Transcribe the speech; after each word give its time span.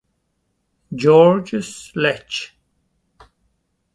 Georges 1.01 1.91
Lech 1.93 2.57